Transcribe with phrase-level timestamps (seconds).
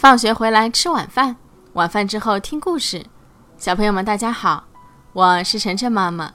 [0.00, 1.36] 放学回来吃晚饭，
[1.74, 3.04] 晚饭之后听故事。
[3.58, 4.64] 小朋友们，大家好，
[5.12, 6.32] 我是晨晨妈妈。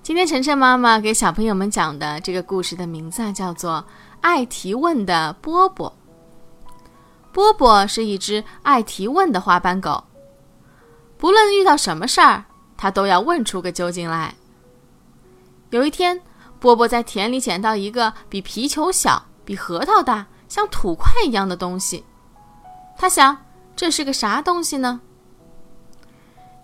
[0.00, 3.78] 今天晨晨妈妈给小朋友们讲的这个故事的名字啊，叫做
[4.20, 5.92] 《爱提问的波波》。
[7.32, 10.04] 波波是一只爱提问的花斑狗，
[11.18, 12.44] 不论遇到什么事儿，
[12.76, 14.32] 它都要问出个究竟来。
[15.70, 16.20] 有一天，
[16.60, 22.04] 波波在田里捡到一个比皮球小、比核桃大、像土块一样的东西。
[22.96, 23.44] 他想，
[23.76, 25.00] 这是个啥东西呢？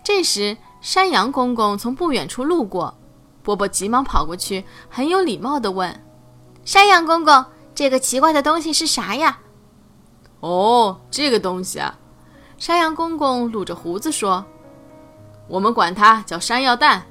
[0.03, 2.97] 这时，山羊公公从不远处路过，
[3.43, 6.03] 波波急忙跑过去，很有礼貌地问
[6.65, 9.39] ：“山羊公公，这个奇怪的东西是啥呀
[10.41, 11.99] ？”“哦，这个东西啊。”
[12.57, 14.45] 山羊公公撸着胡子说
[15.47, 17.05] ：“我们管它叫山药蛋。”“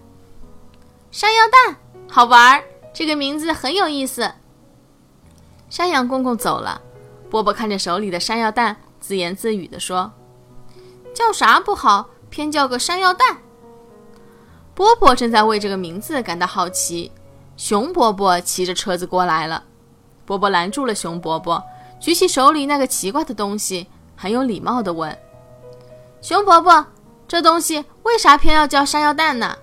[1.13, 1.77] 山药蛋，
[2.09, 4.33] 好玩儿，这个名字很有意思。”
[5.71, 6.81] 山羊公公走了，
[7.29, 8.77] 波波看着手里的山药蛋。
[9.01, 10.13] 自言自语地说
[11.15, 13.39] ：“叫啥不好，偏叫个山药蛋。”
[14.75, 17.11] 波波正在为这个名字感到好奇。
[17.57, 19.65] 熊伯伯骑着车子过来了，
[20.25, 21.63] 波波拦住了熊伯伯，
[22.01, 25.15] 举起手里那个奇怪的东西，很有礼貌地问
[26.23, 26.87] ：“熊伯伯，
[27.29, 29.57] 这东西为啥偏要叫山药蛋呢？”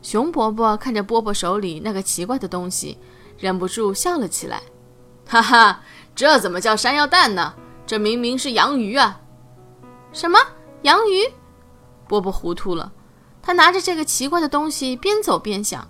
[0.00, 2.96] 熊伯伯看着波波手里那个奇怪的东西，
[3.36, 4.62] 忍不住笑了起来
[5.28, 5.82] ：“哈哈，
[6.14, 7.52] 这怎么叫山药蛋呢？”
[7.86, 9.20] 这明明是洋鱼啊！
[10.12, 10.38] 什么
[10.82, 11.22] 洋鱼？
[12.08, 12.92] 波波糊涂了。
[13.40, 15.88] 他拿着这个奇怪的东西，边走边想。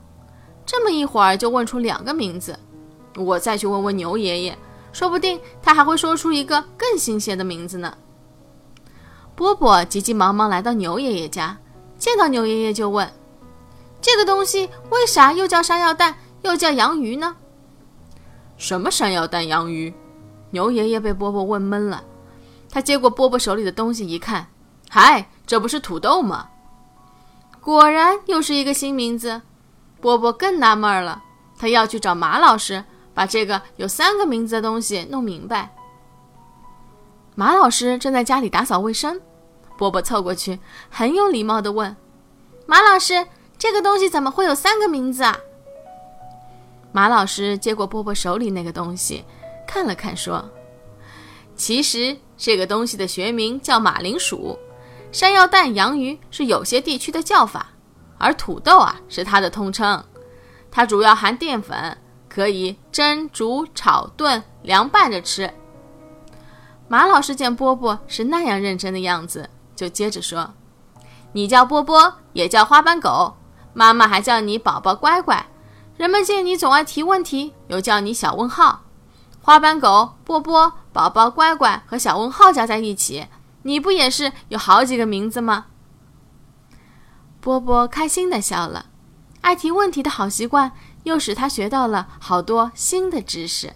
[0.66, 2.58] 这么一会儿就问出两个名字，
[3.16, 4.58] 我再去问问牛爷爷，
[4.92, 7.96] 说不定他还会说出一个更新鲜的名字呢。
[9.34, 11.56] 波波急急忙忙来到牛爷爷家，
[11.96, 13.10] 见到牛爷爷就问
[14.02, 17.36] ：“这个东西为啥又叫山药蛋，又叫洋鱼呢？”
[18.58, 19.94] 什么山药蛋洋鱼？
[20.56, 22.02] 牛爷爷被波波问懵了，
[22.70, 24.46] 他接过波波手里的东西一看，
[24.88, 26.48] 嗨，这不是土豆吗？
[27.60, 29.42] 果然又是一个新名字，
[30.00, 31.22] 波波更纳闷了。
[31.58, 35.74] 他要去找马老师，把这个有三个名字的东西弄明白。
[37.34, 39.20] 马老师正在家里打扫卫生，
[39.76, 41.94] 波波凑过去，很有礼貌地问
[42.64, 43.26] ：“马老师，
[43.58, 45.36] 这个东西怎么会有三个名字啊？”
[46.92, 49.22] 马老师接过波波手里那个东西。
[49.66, 50.48] 看了看，说
[51.56, 54.58] ：“其实这个东西的学名叫马铃薯，
[55.12, 57.68] 山药蛋、洋芋是有些地区的叫法，
[58.18, 60.02] 而土豆啊是它的通称。
[60.70, 61.96] 它主要含淀粉，
[62.28, 65.52] 可以蒸、煮、炒、炖、凉拌着吃。”
[66.88, 70.54] 马老师见波波是那样认真的样子，就接着说
[71.32, 73.36] ：“你叫波波，也叫花斑狗，
[73.74, 75.44] 妈妈还叫你宝宝乖乖。
[75.96, 78.82] 人们见你总爱提问题，又叫你小问号。”
[79.46, 83.28] 花斑狗、波波、宝宝、乖乖和小问号加在一起，
[83.62, 85.66] 你不也是有好几个名字吗？
[87.40, 88.86] 波波开心地笑了，
[89.42, 90.72] 爱提问题的好习惯
[91.04, 93.74] 又使他学到了好多新的知识。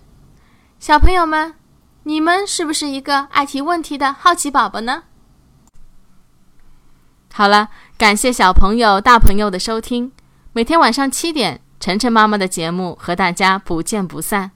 [0.81, 1.55] 小朋友们，
[2.03, 5.05] 你们是不是一个爱提问题的好奇宝宝呢？
[7.33, 10.11] 好了，感谢小朋友、大朋友的收听。
[10.53, 14.51] 每天晚上七点，晨晨妈妈的节目和大家不见不散。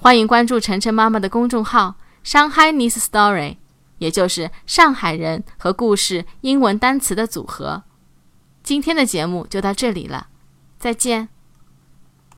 [0.00, 3.56] 欢迎关注晨晨妈妈的公众号““Shanghai News Story”，
[3.98, 7.82] 也就是上海人和故事英文单词的组合。
[8.62, 10.28] 今天的节目就到这里了，
[10.78, 11.28] 再见。